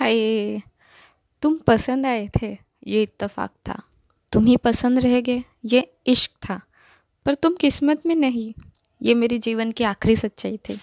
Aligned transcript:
हाय, 0.00 0.60
तुम 1.42 1.58
पसंद 1.58 2.06
आए 2.06 2.28
थे, 2.42 2.58
ये 2.86 3.02
इत्तेफाक 3.02 3.50
था। 3.50 3.82
तुम 4.32 4.46
ही 4.46 4.56
पसंद 4.56 4.98
रह 4.98 5.20
गए, 5.20 5.44
ये 5.64 5.92
इश्क 6.06 6.30
था। 6.30 6.60
पर 7.24 7.34
तुम 7.34 7.54
किस्मत 7.54 8.06
में 8.06 8.14
नहीं, 8.14 8.54
ये 9.02 9.14
मेरी 9.14 9.38
जीवन 9.38 9.72
की 9.72 9.84
आखिरी 9.84 10.16
सच्चाई 10.16 10.56
थी। 10.56 10.80